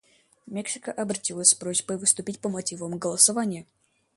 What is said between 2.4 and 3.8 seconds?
мотивам голосования.